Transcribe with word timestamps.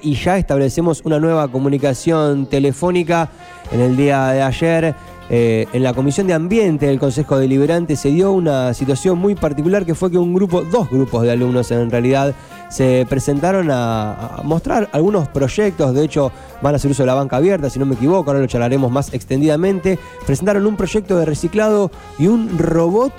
Y 0.00 0.14
ya 0.14 0.38
establecemos 0.38 1.02
una 1.04 1.18
nueva 1.18 1.48
comunicación 1.48 2.46
telefónica 2.46 3.30
en 3.72 3.80
el 3.80 3.96
día 3.96 4.28
de 4.28 4.42
ayer. 4.42 4.94
Eh, 5.28 5.66
en 5.72 5.82
la 5.82 5.92
Comisión 5.92 6.28
de 6.28 6.34
Ambiente 6.34 6.86
del 6.86 7.00
Consejo 7.00 7.36
Deliberante 7.36 7.96
se 7.96 8.10
dio 8.10 8.30
una 8.30 8.72
situación 8.74 9.18
muy 9.18 9.34
particular 9.34 9.84
que 9.84 9.96
fue 9.96 10.08
que 10.08 10.16
un 10.16 10.32
grupo, 10.34 10.62
dos 10.62 10.88
grupos 10.88 11.24
de 11.24 11.32
alumnos 11.32 11.72
en 11.72 11.90
realidad, 11.90 12.32
se 12.70 13.06
presentaron 13.08 13.72
a, 13.72 14.36
a 14.36 14.42
mostrar 14.44 14.88
algunos 14.92 15.26
proyectos, 15.30 15.92
de 15.92 16.04
hecho 16.04 16.30
van 16.62 16.74
a 16.74 16.76
hacer 16.76 16.92
uso 16.92 17.02
de 17.02 17.08
la 17.08 17.14
banca 17.14 17.38
abierta, 17.38 17.68
si 17.68 17.80
no 17.80 17.84
me 17.84 17.96
equivoco, 17.96 18.30
ahora 18.30 18.40
lo 18.40 18.46
charlaremos 18.46 18.92
más 18.92 19.12
extendidamente. 19.12 19.98
Presentaron 20.24 20.64
un 20.64 20.76
proyecto 20.76 21.16
de 21.16 21.24
reciclado 21.24 21.90
y 22.20 22.28
un 22.28 22.56
robot 22.56 23.12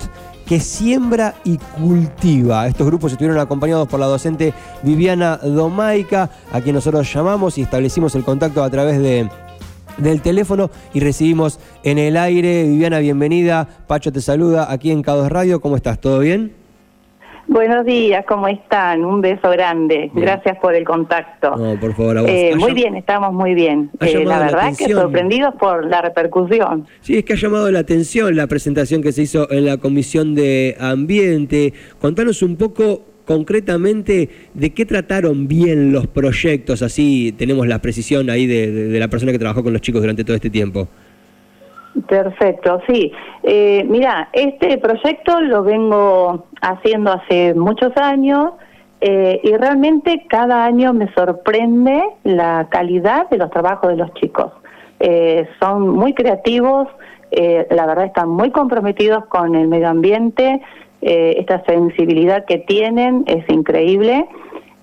que 0.46 0.60
siembra 0.60 1.34
y 1.44 1.58
cultiva. 1.58 2.66
Estos 2.66 2.86
grupos 2.86 3.12
estuvieron 3.12 3.38
acompañados 3.38 3.88
por 3.88 4.00
la 4.00 4.06
docente 4.06 4.52
Viviana 4.82 5.36
Domaica, 5.36 6.30
a 6.52 6.60
quien 6.60 6.74
nosotros 6.74 7.12
llamamos 7.12 7.58
y 7.58 7.62
establecimos 7.62 8.14
el 8.14 8.24
contacto 8.24 8.62
a 8.62 8.70
través 8.70 8.98
de 8.98 9.28
del 9.98 10.22
teléfono 10.22 10.70
y 10.94 11.00
recibimos 11.00 11.58
en 11.82 11.98
el 11.98 12.16
aire. 12.16 12.64
Viviana, 12.64 13.00
bienvenida. 13.00 13.68
Pacho 13.86 14.12
te 14.12 14.20
saluda 14.20 14.72
aquí 14.72 14.90
en 14.90 15.02
Cados 15.02 15.30
Radio. 15.30 15.60
¿Cómo 15.60 15.76
estás? 15.76 16.00
¿Todo 16.00 16.20
bien? 16.20 16.59
Buenos 17.50 17.84
días, 17.84 18.24
¿cómo 18.28 18.46
están? 18.46 19.04
Un 19.04 19.20
beso 19.20 19.50
grande. 19.50 20.08
Bien. 20.14 20.24
Gracias 20.24 20.56
por 20.58 20.72
el 20.72 20.84
contacto. 20.84 21.56
No, 21.56 21.80
por 21.80 21.96
favor, 21.96 22.18
a 22.18 22.20
vos. 22.22 22.30
Eh, 22.30 22.52
muy 22.56 22.72
bien, 22.74 22.94
estamos 22.94 23.32
muy 23.32 23.54
bien. 23.54 23.90
Eh, 23.98 24.24
la 24.24 24.38
verdad 24.38 24.70
la 24.70 24.76
que 24.76 24.92
sorprendidos 24.92 25.56
por 25.56 25.84
la 25.84 26.00
repercusión. 26.00 26.86
Sí, 27.00 27.18
es 27.18 27.24
que 27.24 27.32
ha 27.32 27.36
llamado 27.36 27.68
la 27.72 27.80
atención 27.80 28.36
la 28.36 28.46
presentación 28.46 29.02
que 29.02 29.10
se 29.10 29.22
hizo 29.22 29.50
en 29.50 29.64
la 29.64 29.78
Comisión 29.78 30.36
de 30.36 30.76
Ambiente. 30.78 31.74
Contanos 32.00 32.40
un 32.44 32.54
poco 32.54 33.02
concretamente 33.24 34.28
de 34.54 34.70
qué 34.72 34.86
trataron 34.86 35.48
bien 35.48 35.92
los 35.92 36.06
proyectos, 36.06 36.82
así 36.82 37.34
tenemos 37.36 37.66
la 37.66 37.80
precisión 37.80 38.30
ahí 38.30 38.46
de, 38.46 38.70
de, 38.70 38.88
de 38.90 39.00
la 39.00 39.08
persona 39.08 39.32
que 39.32 39.40
trabajó 39.40 39.64
con 39.64 39.72
los 39.72 39.82
chicos 39.82 40.02
durante 40.02 40.22
todo 40.22 40.36
este 40.36 40.50
tiempo. 40.50 40.86
Perfecto, 42.08 42.80
sí. 42.88 43.12
Eh, 43.42 43.84
mira, 43.88 44.28
este 44.32 44.78
proyecto 44.78 45.40
lo 45.40 45.62
vengo 45.62 46.46
haciendo 46.60 47.12
hace 47.12 47.54
muchos 47.54 47.96
años 47.96 48.52
eh, 49.00 49.40
y 49.42 49.56
realmente 49.56 50.26
cada 50.28 50.64
año 50.64 50.92
me 50.92 51.12
sorprende 51.14 52.02
la 52.24 52.68
calidad 52.70 53.28
de 53.30 53.38
los 53.38 53.50
trabajos 53.50 53.90
de 53.90 53.96
los 53.96 54.12
chicos. 54.14 54.52
Eh, 55.00 55.48
son 55.58 55.88
muy 55.88 56.12
creativos, 56.12 56.86
eh, 57.30 57.66
la 57.70 57.86
verdad 57.86 58.04
están 58.04 58.28
muy 58.28 58.50
comprometidos 58.50 59.24
con 59.26 59.54
el 59.54 59.66
medio 59.68 59.88
ambiente, 59.88 60.60
eh, 61.00 61.36
esta 61.38 61.64
sensibilidad 61.64 62.44
que 62.44 62.58
tienen 62.58 63.24
es 63.26 63.48
increíble. 63.48 64.26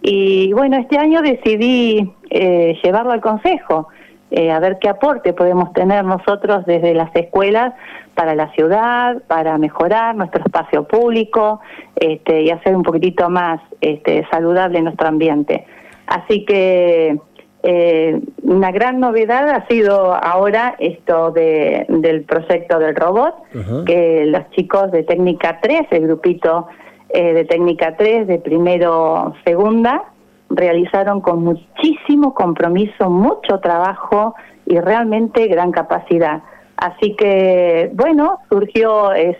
Y 0.01 0.51
bueno, 0.53 0.77
este 0.77 0.97
año 0.97 1.21
decidí 1.21 2.11
llevarlo 2.29 3.11
al 3.11 3.21
Consejo 3.21 3.89
eh, 4.31 4.51
a 4.51 4.59
ver 4.59 4.77
qué 4.79 4.89
aporte 4.89 5.33
podemos 5.33 5.71
tener 5.73 6.03
nosotros 6.03 6.65
desde 6.65 6.93
las 6.93 7.15
escuelas 7.15 7.73
para 8.13 8.35
la 8.35 8.51
ciudad, 8.51 9.21
para 9.27 9.57
mejorar 9.57 10.15
nuestro 10.15 10.43
espacio 10.43 10.83
público 10.83 11.61
este, 11.95 12.41
y 12.41 12.49
hacer 12.49 12.75
un 12.75 12.83
poquitito 12.83 13.29
más 13.29 13.61
este, 13.79 14.27
saludable 14.29 14.81
nuestro 14.81 15.07
ambiente. 15.07 15.65
Así 16.07 16.45
que 16.45 17.19
eh, 17.63 18.19
una 18.43 18.71
gran 18.71 18.99
novedad 18.99 19.49
ha 19.49 19.67
sido 19.67 20.13
ahora 20.13 20.75
esto 20.79 21.31
de, 21.31 21.85
del 21.89 22.23
proyecto 22.23 22.79
del 22.79 22.95
robot, 22.95 23.35
uh 23.53 23.57
-huh. 23.57 23.83
que 23.85 24.25
los 24.25 24.49
chicos 24.51 24.91
de 24.91 25.03
técnica 25.03 25.59
3, 25.61 25.87
el 25.91 26.03
grupito 26.07 26.67
eh, 27.09 27.33
de 27.33 27.45
técnica 27.45 27.95
3 27.95 28.27
de 28.27 28.39
primero 28.39 29.33
segunda, 29.45 30.03
realizaron 30.49 31.21
con 31.21 31.43
muchísimo 31.43 32.33
compromiso, 32.33 33.09
mucho 33.09 33.59
trabajo 33.59 34.35
y 34.65 34.79
realmente 34.79 35.47
gran 35.47 35.71
capacidad. 35.71 36.41
Así 36.77 37.15
que, 37.15 37.89
bueno, 37.93 38.39
surgió 38.49 39.13
eh, 39.13 39.37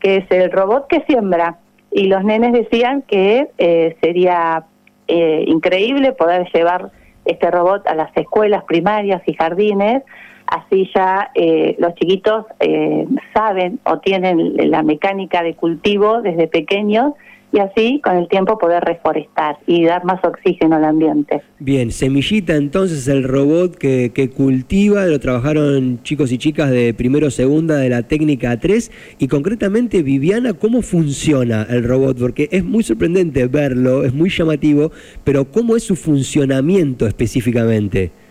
que 0.00 0.16
es 0.16 0.30
el 0.30 0.50
robot 0.50 0.86
que 0.88 1.02
siembra, 1.02 1.58
y 1.90 2.06
los 2.08 2.24
nenes 2.24 2.52
decían 2.52 3.02
que 3.02 3.50
eh, 3.56 3.96
sería 4.00 4.64
eh, 5.06 5.44
increíble 5.46 6.12
poder 6.12 6.48
llevar 6.52 6.90
este 7.24 7.50
robot 7.50 7.86
a 7.86 7.94
las 7.94 8.14
escuelas 8.16 8.64
primarias 8.64 9.22
y 9.26 9.34
jardines, 9.34 10.02
así 10.46 10.90
ya 10.94 11.30
eh, 11.34 11.76
los 11.78 11.94
chiquitos 11.94 12.46
eh, 12.60 13.06
saben 13.32 13.80
o 13.84 13.98
tienen 13.98 14.70
la 14.70 14.82
mecánica 14.82 15.42
de 15.42 15.54
cultivo 15.54 16.20
desde 16.20 16.48
pequeños 16.48 17.14
y 17.54 17.60
así 17.60 18.00
con 18.02 18.16
el 18.16 18.28
tiempo 18.28 18.58
poder 18.58 18.82
reforestar 18.82 19.58
y 19.64 19.84
dar 19.84 20.04
más 20.04 20.18
oxígeno 20.24 20.74
al 20.74 20.84
ambiente. 20.84 21.40
Bien, 21.60 21.92
Semillita 21.92 22.56
entonces 22.56 23.06
el 23.06 23.22
robot 23.22 23.76
que, 23.76 24.10
que 24.12 24.28
cultiva, 24.28 25.06
lo 25.06 25.20
trabajaron 25.20 26.02
chicos 26.02 26.32
y 26.32 26.38
chicas 26.38 26.70
de 26.70 26.92
primero 26.94 27.30
segunda 27.30 27.76
de 27.76 27.90
la 27.90 28.02
técnica 28.02 28.58
3 28.58 28.90
y 29.18 29.28
concretamente 29.28 30.02
Viviana, 30.02 30.54
¿cómo 30.54 30.82
funciona 30.82 31.64
el 31.70 31.84
robot? 31.84 32.18
Porque 32.18 32.48
es 32.50 32.64
muy 32.64 32.82
sorprendente 32.82 33.46
verlo, 33.46 34.04
es 34.04 34.12
muy 34.12 34.30
llamativo, 34.30 34.90
pero 35.22 35.44
¿cómo 35.44 35.76
es 35.76 35.84
su 35.84 35.94
funcionamiento 35.94 37.06
específicamente? 37.06 38.23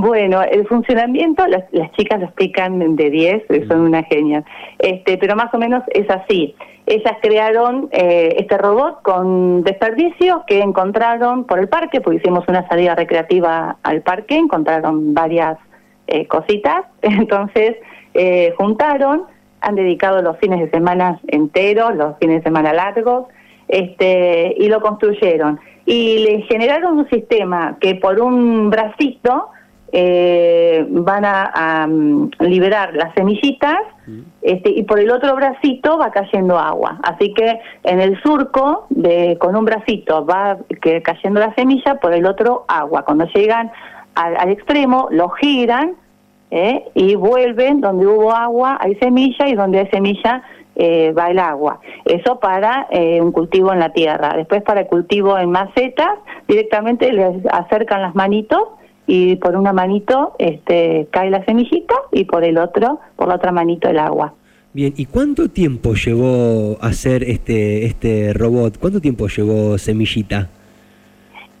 Bueno, 0.00 0.42
el 0.42 0.66
funcionamiento, 0.66 1.46
las, 1.46 1.64
las 1.72 1.90
chicas 1.92 2.20
lo 2.20 2.26
explican 2.26 2.96
de 2.96 3.10
10, 3.10 3.44
son 3.66 3.80
una 3.80 4.02
genia, 4.02 4.44
este, 4.78 5.16
pero 5.16 5.36
más 5.36 5.52
o 5.54 5.58
menos 5.58 5.82
es 5.88 6.08
así. 6.10 6.54
Ellas 6.86 7.14
crearon 7.22 7.88
eh, 7.92 8.36
este 8.38 8.58
robot 8.58 9.00
con 9.02 9.62
desperdicios 9.62 10.42
que 10.46 10.60
encontraron 10.60 11.44
por 11.44 11.58
el 11.58 11.68
parque, 11.68 12.02
porque 12.02 12.18
hicimos 12.18 12.44
una 12.46 12.68
salida 12.68 12.94
recreativa 12.94 13.78
al 13.82 14.02
parque, 14.02 14.36
encontraron 14.36 15.14
varias 15.14 15.56
eh, 16.08 16.26
cositas, 16.26 16.84
entonces 17.02 17.76
eh, 18.12 18.52
juntaron, 18.58 19.22
han 19.62 19.76
dedicado 19.76 20.20
los 20.20 20.36
fines 20.38 20.60
de 20.60 20.70
semana 20.70 21.18
enteros, 21.28 21.96
los 21.96 22.18
fines 22.18 22.40
de 22.40 22.42
semana 22.42 22.74
largos, 22.74 23.28
este, 23.68 24.54
y 24.58 24.68
lo 24.68 24.82
construyeron. 24.82 25.58
Y 25.86 26.18
le 26.18 26.42
generaron 26.42 26.98
un 26.98 27.08
sistema 27.08 27.78
que 27.80 27.94
por 27.94 28.20
un 28.20 28.68
bracito 28.68 29.50
eh, 29.98 30.84
van 30.90 31.24
a, 31.24 31.50
a, 31.54 31.88
liberar 32.40 32.94
las 32.94 33.14
semillitas 33.14 33.78
este, 34.42 34.68
y 34.68 34.82
por 34.82 35.00
el 35.00 35.10
otro 35.10 35.34
bracito 35.34 35.96
va 35.96 36.10
cayendo 36.10 36.58
agua. 36.58 36.98
Así 37.02 37.32
que 37.32 37.58
en 37.82 38.00
el 38.02 38.20
surco, 38.22 38.84
de, 38.90 39.38
con 39.38 39.56
un 39.56 39.64
bracito 39.64 40.26
va 40.26 40.58
que, 40.82 41.00
cayendo 41.00 41.40
la 41.40 41.54
semilla, 41.54 41.94
por 41.94 42.12
el 42.12 42.26
otro 42.26 42.66
agua. 42.68 43.06
Cuando 43.06 43.24
llegan 43.28 43.72
al, 44.14 44.36
al 44.36 44.50
extremo, 44.50 45.08
lo 45.10 45.30
giran 45.30 45.94
¿eh? 46.50 46.84
y 46.92 47.14
vuelven 47.14 47.80
donde 47.80 48.06
hubo 48.06 48.32
agua, 48.32 48.76
hay 48.78 48.96
semilla 48.96 49.48
y 49.48 49.54
donde 49.54 49.78
hay 49.78 49.86
semilla 49.88 50.42
eh, 50.74 51.12
va 51.12 51.30
el 51.30 51.38
agua. 51.38 51.80
Eso 52.04 52.38
para 52.38 52.86
eh, 52.90 53.18
un 53.22 53.32
cultivo 53.32 53.72
en 53.72 53.78
la 53.78 53.94
tierra. 53.94 54.34
Después 54.36 54.62
para 54.62 54.80
el 54.82 54.88
cultivo 54.88 55.38
en 55.38 55.50
macetas, 55.50 56.18
directamente 56.48 57.10
les 57.14 57.46
acercan 57.50 58.02
las 58.02 58.14
manitos 58.14 58.60
y 59.06 59.36
por 59.36 59.56
una 59.56 59.72
manito 59.72 60.34
este, 60.38 61.06
cae 61.10 61.30
la 61.30 61.44
semillita 61.44 61.94
y 62.12 62.24
por 62.24 62.44
el 62.44 62.58
otro, 62.58 63.00
por 63.16 63.28
la 63.28 63.36
otra 63.36 63.52
manito 63.52 63.88
el 63.88 63.98
agua. 63.98 64.34
Bien, 64.72 64.92
¿y 64.96 65.06
cuánto 65.06 65.48
tiempo 65.48 65.94
llevó 65.94 66.76
hacer 66.82 67.22
este 67.22 67.86
este 67.86 68.34
robot? 68.34 68.78
¿Cuánto 68.78 69.00
tiempo 69.00 69.26
llevó 69.28 69.78
Semillita? 69.78 70.50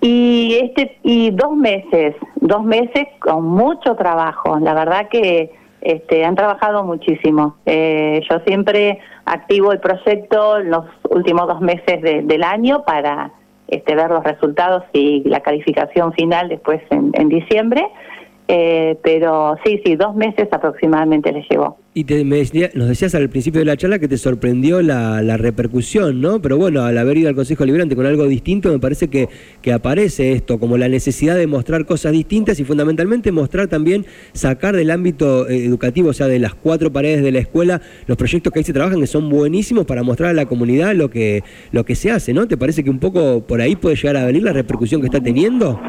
Y 0.02 0.58
este 0.62 0.98
y 1.02 1.30
dos 1.30 1.56
meses, 1.56 2.14
dos 2.36 2.62
meses 2.62 3.06
con 3.20 3.44
mucho 3.44 3.94
trabajo. 3.94 4.58
La 4.58 4.74
verdad 4.74 5.08
que 5.08 5.50
este, 5.80 6.24
han 6.24 6.34
trabajado 6.34 6.84
muchísimo. 6.84 7.56
Eh, 7.64 8.20
yo 8.28 8.40
siempre 8.46 8.98
activo 9.24 9.72
el 9.72 9.80
proyecto 9.80 10.58
los 10.58 10.84
últimos 11.08 11.46
dos 11.46 11.60
meses 11.60 12.02
de, 12.02 12.22
del 12.22 12.42
año 12.42 12.84
para 12.84 13.32
este, 13.68 13.94
ver 13.94 14.10
los 14.10 14.24
resultados 14.24 14.84
y 14.92 15.22
la 15.28 15.40
calificación 15.40 16.12
final 16.12 16.48
después 16.48 16.80
en, 16.90 17.10
en 17.14 17.28
diciembre. 17.28 17.86
Eh, 18.48 18.96
pero 19.02 19.56
sí, 19.64 19.80
sí, 19.84 19.96
dos 19.96 20.14
meses 20.14 20.48
aproximadamente 20.52 21.32
les 21.32 21.48
llevó. 21.48 21.78
Y 21.94 22.04
te, 22.04 22.24
me 22.24 22.36
decía, 22.36 22.70
nos 22.74 22.88
decías 22.88 23.14
al 23.14 23.28
principio 23.28 23.58
de 23.58 23.64
la 23.64 23.76
charla 23.76 23.98
que 23.98 24.06
te 24.06 24.18
sorprendió 24.18 24.82
la, 24.82 25.22
la, 25.22 25.36
repercusión, 25.36 26.20
¿no? 26.20 26.40
Pero 26.42 26.56
bueno, 26.58 26.82
al 26.82 26.96
haber 26.98 27.16
ido 27.16 27.28
al 27.28 27.34
Consejo 27.34 27.64
Liberante 27.64 27.96
con 27.96 28.06
algo 28.06 28.26
distinto, 28.26 28.70
me 28.70 28.78
parece 28.78 29.08
que, 29.08 29.28
que 29.62 29.72
aparece 29.72 30.32
esto, 30.32 30.60
como 30.60 30.76
la 30.76 30.88
necesidad 30.88 31.36
de 31.36 31.46
mostrar 31.46 31.86
cosas 31.86 32.12
distintas 32.12 32.60
y 32.60 32.64
fundamentalmente 32.64 33.32
mostrar 33.32 33.66
también, 33.66 34.04
sacar 34.32 34.76
del 34.76 34.90
ámbito 34.90 35.48
eh, 35.48 35.64
educativo, 35.64 36.10
o 36.10 36.12
sea, 36.12 36.28
de 36.28 36.38
las 36.38 36.54
cuatro 36.54 36.92
paredes 36.92 37.22
de 37.22 37.32
la 37.32 37.38
escuela, 37.38 37.80
los 38.06 38.16
proyectos 38.16 38.52
que 38.52 38.60
ahí 38.60 38.64
se 38.64 38.74
trabajan, 38.74 39.00
que 39.00 39.06
son 39.06 39.28
buenísimos 39.30 39.86
para 39.86 40.02
mostrar 40.02 40.30
a 40.30 40.34
la 40.34 40.46
comunidad 40.46 40.94
lo 40.94 41.10
que, 41.10 41.42
lo 41.72 41.84
que 41.84 41.94
se 41.94 42.10
hace, 42.10 42.34
¿no? 42.34 42.46
¿Te 42.46 42.56
parece 42.58 42.84
que 42.84 42.90
un 42.90 43.00
poco 43.00 43.40
por 43.40 43.60
ahí 43.60 43.74
puede 43.74 43.96
llegar 43.96 44.18
a 44.18 44.26
venir 44.26 44.42
la 44.42 44.52
repercusión 44.52 45.00
que 45.00 45.06
está 45.06 45.20
teniendo? 45.20 45.80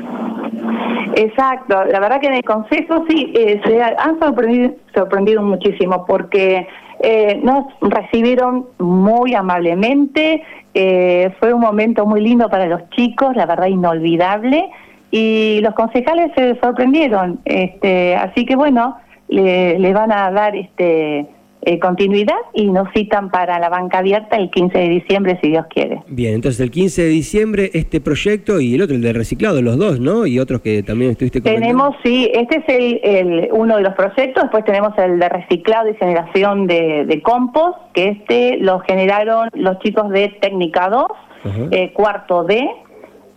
Exacto, 1.18 1.84
la 1.86 2.00
verdad 2.00 2.19
que 2.22 2.28
en 2.28 2.36
el 2.36 2.44
Consejo 2.44 3.04
sí, 3.10 3.34
eh, 3.36 3.60
se 3.66 3.81
han 3.81 4.19
sorprendido, 4.19 4.74
sorprendido 4.94 5.42
muchísimo 5.42 6.06
porque 6.06 6.68
Eh, 7.00 7.40
nos 7.44 7.66
recibieron 7.80 8.66
muy 8.80 9.36
amablemente, 9.36 10.42
eh, 10.74 11.30
fue 11.40 11.54
un 11.54 11.62
momento 11.62 12.08
muy 12.08 12.22
lindo 12.22 12.50
para 12.50 12.66
los 12.66 12.90
chicos, 12.90 13.36
la 13.36 13.46
verdad 13.46 13.68
inolvidable, 13.68 14.72
y 15.12 15.60
los 15.62 15.75
concejales 15.75 16.31
se 16.36 16.56
sorprendieron, 16.60 17.40
este, 17.46 18.16
así 18.16 18.48
que 18.48 18.56
bueno, 18.56 18.98
le, 19.28 19.78
le 19.78 19.94
van 19.94 20.12
a 20.12 20.31
dar 20.31 20.56
este 20.56 21.28
eh, 21.68 21.80
continuidad 21.80 22.38
y 22.54 22.69
nos 22.69 22.88
citan 22.94 23.30
para 23.30 23.60
la 23.60 23.68
banca 23.68 23.98
abierta 23.98 24.38
el 24.38 24.50
15 24.50 24.78
de 24.78 24.88
diciembre, 24.88 25.38
si 25.42 25.50
Dios 25.50 25.66
quiere. 25.69 26.02
Bien, 26.08 26.36
entonces 26.36 26.62
el 26.62 26.72
15 26.72 27.02
de 27.02 27.10
diciembre 27.10 27.72
este 27.74 28.00
proyecto 28.00 28.62
y 28.62 28.75
el 28.75 28.84
otro, 28.84 28.96
el 28.96 29.02
de 29.02 29.12
reciclado, 29.12 29.62
los 29.62 29.78
dos, 29.78 30.00
¿no? 30.00 30.25
Y 30.25 30.40
otros 30.40 30.62
que 30.62 30.81
también 30.81 31.12
estuviste 31.12 31.42
comentando. 31.42 31.68
Tenemos, 31.68 31.96
sí, 32.06 32.31
este 32.34 32.64
es 32.66 33.04
el, 33.04 33.50
uno 33.52 33.75
de 33.75 33.84
los 33.84 33.96
proyectos, 33.96 34.44
después 34.44 34.64
tenemos 34.64 34.98
el 34.98 35.19
de 35.19 35.28
reciclado 35.28 35.90
y 35.90 35.96
generación 35.96 36.68
de, 36.68 37.22
compost, 37.22 37.78
que 37.94 38.10
este 38.12 38.60
lo 38.60 38.80
generaron 38.80 39.50
los 39.54 39.78
chicos 39.80 40.10
de 40.12 40.30
Técnica 40.40 40.88
2, 40.88 41.06
eh, 41.72 41.92
cuarto 41.92 42.46
D, 42.46 42.66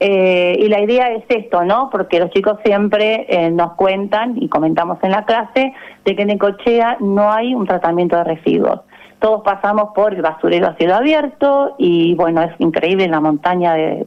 eh, 0.03 0.57
y 0.59 0.69
la 0.69 0.81
idea 0.81 1.13
es 1.13 1.25
esto, 1.29 1.63
¿no? 1.63 1.91
Porque 1.91 2.19
los 2.19 2.31
chicos 2.31 2.57
siempre 2.65 3.27
eh, 3.29 3.51
nos 3.51 3.75
cuentan 3.75 4.43
y 4.43 4.49
comentamos 4.49 4.97
en 5.03 5.11
la 5.11 5.27
clase 5.27 5.75
de 6.07 6.17
que 6.17 6.23
en 6.23 6.31
Ecochea 6.31 6.97
no 7.01 7.31
hay 7.31 7.55
un 7.55 7.67
tratamiento 7.67 8.17
de 8.17 8.25
residuos. 8.25 8.81
Todos 9.19 9.43
pasamos 9.43 9.91
por 9.95 10.15
el 10.15 10.23
basurero 10.23 10.69
a 10.69 10.77
cielo 10.77 10.95
abierto 10.95 11.75
y 11.77 12.15
bueno, 12.15 12.41
es 12.41 12.53
increíble 12.59 13.07
la 13.09 13.21
montaña 13.21 13.75
de, 13.75 14.07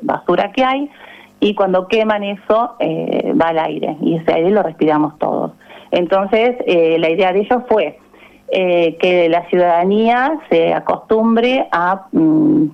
basura 0.00 0.50
que 0.52 0.64
hay 0.64 0.90
y 1.38 1.54
cuando 1.54 1.86
queman 1.86 2.24
eso 2.24 2.76
eh, 2.78 3.34
va 3.38 3.48
al 3.48 3.58
aire 3.58 3.98
y 4.00 4.16
ese 4.16 4.32
aire 4.32 4.50
lo 4.50 4.62
respiramos 4.62 5.18
todos. 5.18 5.52
Entonces, 5.90 6.56
la 6.66 7.10
idea 7.10 7.32
de 7.32 7.40
ellos 7.40 7.62
fue 7.68 7.98
eh, 8.48 8.96
que 8.98 9.28
la 9.28 9.48
ciudadanía 9.48 10.38
se 10.48 10.74
acostumbre 10.74 11.66
a 11.72 12.06
mm, 12.12 12.66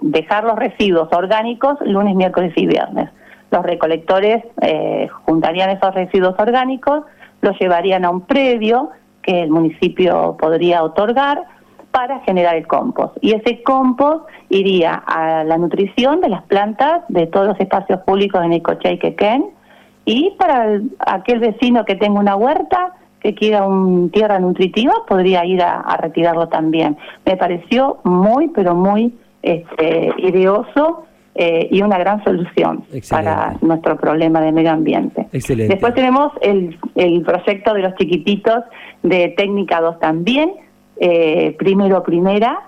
dejar 0.00 0.44
los 0.44 0.56
residuos 0.56 1.08
orgánicos 1.12 1.78
lunes, 1.84 2.14
miércoles 2.14 2.52
y 2.56 2.66
viernes. 2.66 3.10
Los 3.50 3.64
recolectores 3.64 4.44
eh, 4.62 5.08
juntarían 5.24 5.70
esos 5.70 5.94
residuos 5.94 6.34
orgánicos, 6.38 7.04
los 7.40 7.58
llevarían 7.58 8.04
a 8.04 8.10
un 8.10 8.22
predio 8.22 8.90
que 9.22 9.42
el 9.42 9.50
municipio 9.50 10.36
podría 10.38 10.82
otorgar 10.82 11.44
para 11.90 12.20
generar 12.20 12.56
el 12.56 12.66
compost. 12.66 13.16
Y 13.20 13.34
ese 13.34 13.62
compost 13.62 14.28
iría 14.48 14.94
a 15.06 15.44
la 15.44 15.58
nutrición 15.58 16.20
de 16.20 16.28
las 16.28 16.42
plantas 16.42 17.02
de 17.08 17.26
todos 17.26 17.46
los 17.46 17.60
espacios 17.60 18.00
públicos 18.00 18.44
en 18.44 18.54
Icocha 18.54 18.90
y 18.90 18.98
Quequén 18.98 19.50
y 20.04 20.32
para 20.38 20.80
aquel 20.98 21.38
vecino 21.38 21.84
que 21.84 21.94
tenga 21.94 22.18
una 22.18 22.36
huerta, 22.36 22.94
que 23.24 23.34
quiera 23.34 23.66
un 23.66 24.10
tierra 24.10 24.38
nutritiva 24.38 24.92
podría 25.08 25.46
ir 25.46 25.62
a, 25.62 25.96
retirarlo 25.96 26.48
también. 26.48 26.98
Me 27.24 27.38
pareció 27.38 28.00
muy, 28.04 28.48
pero 28.48 28.74
muy 28.74 29.14
este, 29.42 30.12
ideoso 30.18 31.06
eh, 31.34 31.66
y 31.70 31.80
una 31.80 31.96
gran 31.96 32.22
solución 32.22 32.84
para 33.08 33.56
nuestro 33.62 33.96
problema 33.96 34.42
de 34.42 34.52
medio 34.52 34.72
ambiente. 34.72 35.26
Excelente. 35.32 35.72
Después 35.72 35.94
tenemos 35.94 36.32
el, 36.42 36.78
el 36.96 37.22
proyecto 37.22 37.72
de 37.72 37.80
los 37.80 37.94
chiquititos 37.94 38.62
de 39.02 39.30
Técnica 39.30 39.80
2 39.80 40.00
también, 40.00 40.52
eh, 41.00 41.56
primero 41.58 42.02
primera, 42.02 42.60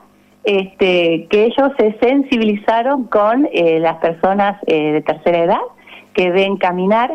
este, 0.42 1.26
que 1.28 1.44
ellos 1.44 1.70
se 1.78 1.98
sensibilizaron 2.00 3.04
con 3.04 3.46
eh, 3.52 3.78
las 3.78 3.96
personas 3.96 4.58
de 4.66 5.02
tercera 5.04 5.38
edad 5.38 5.60
que 6.14 6.30
ven 6.30 6.56
caminar 6.56 7.10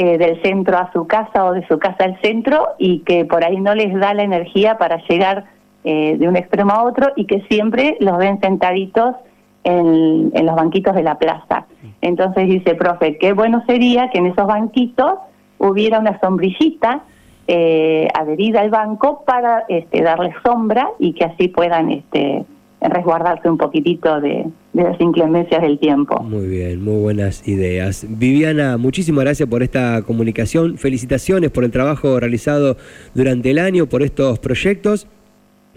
eh, 0.00 0.16
del 0.16 0.40
centro 0.42 0.78
a 0.78 0.92
su 0.92 1.08
casa 1.08 1.44
o 1.44 1.52
de 1.52 1.66
su 1.66 1.80
casa 1.80 2.04
al 2.04 2.20
centro 2.20 2.68
y 2.78 3.00
que 3.00 3.24
por 3.24 3.42
ahí 3.42 3.56
no 3.60 3.74
les 3.74 3.92
da 3.98 4.14
la 4.14 4.22
energía 4.22 4.78
para 4.78 4.98
llegar 5.08 5.46
eh, 5.82 6.16
de 6.16 6.28
un 6.28 6.36
extremo 6.36 6.70
a 6.70 6.84
otro 6.84 7.08
y 7.16 7.24
que 7.24 7.40
siempre 7.48 7.96
los 7.98 8.16
ven 8.16 8.38
sentaditos 8.40 9.16
en, 9.64 10.30
los 10.46 10.54
banquitos 10.54 10.94
de 10.94 11.02
la 11.02 11.18
plaza. 11.18 11.66
Entonces 12.00 12.46
dice, 12.46 12.76
profe, 12.76 13.18
qué 13.18 13.32
bueno 13.32 13.64
sería 13.66 14.08
que 14.10 14.18
en 14.18 14.26
esos 14.26 14.46
banquitos 14.46 15.14
hubiera 15.58 15.98
una 15.98 16.20
sombrillita 16.20 17.00
eh, 17.48 18.06
adherida 18.14 18.60
al 18.60 18.70
banco 18.70 19.24
para 19.26 19.64
este, 19.68 20.00
darles 20.02 20.36
sombra 20.44 20.90
y 21.00 21.12
que 21.12 21.24
así 21.24 21.48
puedan 21.48 21.90
este, 21.90 22.44
resguardarse 22.80 23.48
un 23.50 23.58
poquitito 23.58 24.20
de, 24.20 24.46
las 24.72 25.00
inclemencias 25.00 25.60
del 25.62 25.78
tiempo. 25.78 26.22
Muy 26.22 26.46
bien, 26.46 26.84
muy 26.84 27.00
buenas 27.00 27.46
ideas. 27.48 28.06
Viviana, 28.08 28.76
muchísimas 28.76 29.24
gracias 29.24 29.48
por 29.48 29.62
esta 29.62 30.02
comunicación. 30.02 30.78
Felicitaciones 30.78 31.50
por 31.50 31.64
el 31.64 31.70
trabajo 31.70 32.20
realizado 32.20 32.76
durante 33.14 33.50
el 33.50 33.58
año, 33.58 33.86
por 33.86 34.02
estos 34.02 34.38
proyectos. 34.38 35.08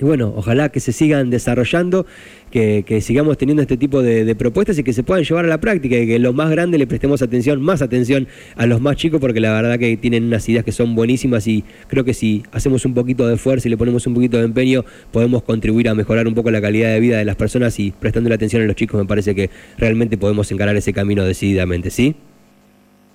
Y 0.01 0.03
bueno, 0.03 0.33
ojalá 0.36 0.69
que 0.69 0.80
se 0.80 0.94
sigan 0.94 1.30
desarrollando, 1.30 2.07
que, 2.50 2.83
sigamos 3.01 3.38
teniendo 3.38 3.62
este 3.62 3.77
tipo 3.77 4.01
de, 4.01 4.33
propuestas 4.33 4.80
y 4.80 4.83
que 4.83 4.94
se 4.94 5.03
puedan 5.03 5.24
llevar 5.24 5.45
a 5.45 5.48
la 5.48 5.59
práctica 5.59 5.95
y 5.95 6.07
que 6.07 6.18
los 6.18 6.33
más 6.33 6.50
grandes 6.50 6.80
le 6.80 6.88
prestemos 6.88 7.21
atención, 7.21 7.62
más 7.62 7.83
atención 7.83 8.27
a 8.56 8.65
los 8.65 8.81
más 8.81 8.95
chicos, 8.95 9.21
porque 9.21 9.39
la 9.39 9.53
verdad 9.53 9.77
que 9.77 9.95
tienen 9.98 10.24
unas 10.24 10.50
ideas 10.50 10.65
que 10.65 10.71
son 10.71 10.95
buenísimas 10.95 11.45
y 11.45 11.63
creo 11.88 12.03
que 12.03 12.15
si 12.15 12.42
hacemos 12.51 12.83
un 12.86 12.95
poquito 12.95 13.27
de 13.27 13.36
esfuerzo 13.36 13.68
y 13.68 13.71
le 13.71 13.77
ponemos 13.77 14.07
un 14.07 14.15
poquito 14.15 14.39
de 14.39 14.45
empeño, 14.45 14.83
podemos 15.12 15.44
contribuir 15.44 15.88
a 15.88 15.94
mejorar 15.94 16.27
un 16.27 16.33
poco 16.33 16.50
la 16.50 16.62
calidad 16.62 16.89
de 16.89 17.00
vida 17.00 17.19
de 17.19 17.25
las 17.25 17.36
personas 17.36 17.80
y 17.80 17.92
prestando 17.92 18.27
la 18.30 18.36
atención 18.36 18.63
a 18.63 18.65
los 18.65 18.75
chicos 18.75 19.00
me 19.00 19.06
parece 19.06 19.36
que 19.36 19.51
realmente 19.77 20.18
podemos 20.18 20.51
encarar 20.51 20.75
ese 20.75 20.94
camino 20.94 21.24
decididamente, 21.24 21.92
¿sí? 21.92 22.15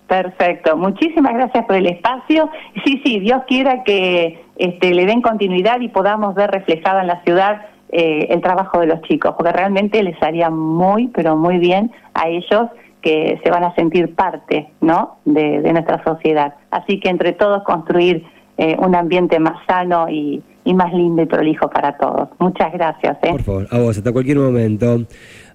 Perfecto, 0.07 0.77
muchísimas 0.77 1.35
gracias 1.35 1.65
por 1.67 1.77
el 1.77 1.87
espacio. 1.87 2.49
Sí, 2.85 3.01
sí, 3.05 3.19
Dios 3.19 3.43
quiera 3.49 3.83
que 3.83 4.45
este, 4.57 4.95
le 4.95 5.05
den 5.05 5.21
continuidad 5.21 5.81
y 5.81 5.89
podamos 5.89 6.35
ver 6.35 6.51
reflejado 6.51 7.01
en 7.01 7.09
la 7.09 7.23
ciudad 7.25 7.63
eh, 7.89 8.29
el 8.31 8.41
trabajo 8.41 8.81
de 8.81 8.87
los 8.87 9.01
chicos, 9.03 9.35
porque 9.37 9.53
realmente 9.53 10.03
les 10.03 10.21
haría 10.23 10.49
muy, 10.51 11.09
pero 11.09 11.37
muy 11.37 11.59
bien 11.59 11.91
a 12.15 12.29
ellos 12.29 12.69
que 13.03 13.41
se 13.43 13.51
van 13.51 13.65
a 13.65 13.75
sentir 13.75 14.15
parte 14.15 14.69
¿no? 14.81 15.19
de, 15.25 15.61
nuestra 15.73 16.03
sociedad. 16.05 16.55
Así 16.71 17.01
que 17.01 17.09
entre 17.09 17.33
todos 17.33 17.63
construir 17.65 18.25
eh, 18.59 18.77
un 18.79 18.95
ambiente 18.95 19.39
más 19.39 19.59
sano 19.67 20.09
y, 20.09 20.43
y 20.67 20.75
más 20.75 20.93
lindo 20.93 21.23
y 21.23 21.27
prolijo 21.27 21.71
para 21.71 21.97
todos. 21.97 22.29
Muchas 22.39 22.73
gracias. 22.73 23.17
¿eh? 23.23 23.31
Por 23.31 23.43
favor, 23.43 23.69
a 23.71 23.79
vos, 23.79 23.97
hasta 23.97 24.13
cualquier 24.13 24.39
momento. 24.39 24.99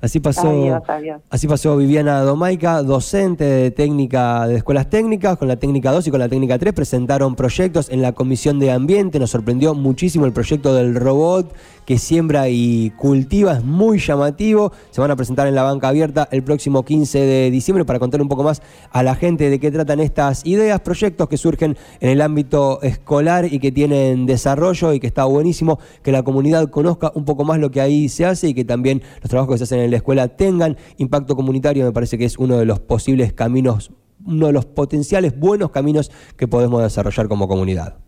Así 0.01 0.19
pasó, 0.19 0.81
así 1.29 1.47
pasó 1.47 1.77
Viviana 1.77 2.21
Domaica, 2.21 2.81
docente 2.81 3.43
de 3.43 3.69
técnica 3.69 4.47
de 4.47 4.55
escuelas 4.55 4.89
técnicas, 4.89 5.37
con 5.37 5.47
la 5.47 5.57
técnica 5.57 5.91
2 5.91 6.07
y 6.07 6.11
con 6.11 6.19
la 6.19 6.27
técnica 6.27 6.57
3 6.57 6.73
presentaron 6.73 7.35
proyectos 7.35 7.87
en 7.91 8.01
la 8.01 8.11
comisión 8.13 8.57
de 8.57 8.71
ambiente. 8.71 9.19
Nos 9.19 9.29
sorprendió 9.29 9.75
muchísimo 9.75 10.25
el 10.25 10.33
proyecto 10.33 10.73
del 10.73 10.95
robot 10.95 11.53
que 11.85 11.99
siembra 11.99 12.49
y 12.49 12.91
cultiva, 12.91 13.53
es 13.53 13.63
muy 13.63 13.99
llamativo. 13.99 14.71
Se 14.89 15.01
van 15.01 15.11
a 15.11 15.15
presentar 15.15 15.47
en 15.47 15.55
la 15.55 15.63
banca 15.63 15.89
abierta 15.89 16.27
el 16.31 16.43
próximo 16.43 16.83
15 16.83 17.19
de 17.19 17.51
diciembre 17.51 17.85
para 17.85 17.99
contar 17.99 18.21
un 18.21 18.27
poco 18.27 18.43
más 18.43 18.61
a 18.91 19.03
la 19.03 19.13
gente 19.13 19.49
de 19.49 19.59
qué 19.59 19.71
tratan 19.71 19.99
estas 19.99 20.45
ideas, 20.45 20.79
proyectos 20.79 21.27
que 21.29 21.37
surgen 21.37 21.77
en 21.99 22.09
el 22.09 22.21
ámbito 22.21 22.81
escolar 22.81 23.45
y 23.51 23.59
que 23.59 23.71
tienen 23.71 24.25
desarrollo 24.25 24.93
y 24.93 24.99
que 24.99 25.07
está 25.07 25.25
buenísimo 25.25 25.79
que 26.01 26.11
la 26.11 26.23
comunidad 26.23 26.69
conozca 26.69 27.11
un 27.13 27.25
poco 27.25 27.43
más 27.43 27.59
lo 27.59 27.69
que 27.69 27.81
ahí 27.81 28.09
se 28.09 28.25
hace 28.25 28.49
y 28.49 28.53
que 28.55 28.65
también 28.65 29.03
los 29.21 29.29
trabajos 29.29 29.53
que 29.53 29.57
se 29.59 29.63
hacen 29.65 29.90
la 29.91 29.97
escuela 29.97 30.27
tengan 30.29 30.77
impacto 30.97 31.35
comunitario. 31.35 31.85
Me 31.85 31.91
parece 31.91 32.17
que 32.17 32.25
es 32.25 32.37
uno 32.37 32.57
de 32.57 32.65
los 32.65 32.79
posibles 32.79 33.33
caminos, 33.33 33.91
uno 34.25 34.47
de 34.47 34.53
los 34.53 34.65
potenciales 34.65 35.37
buenos 35.37 35.71
caminos 35.71 36.11
que 36.37 36.47
podemos 36.47 36.81
desarrollar 36.81 37.27
como 37.27 37.47
comunidad. 37.47 38.01